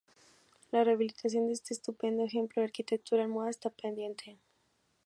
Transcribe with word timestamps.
La 0.71 0.83
rehabilitación 0.83 1.45
de 1.45 1.53
este 1.53 1.75
estupendo 1.75 2.23
ejemplo 2.23 2.59
de 2.61 2.65
arquitectura 2.65 3.21
almohade 3.21 3.51
está 3.51 3.69
pendiente. 3.69 4.39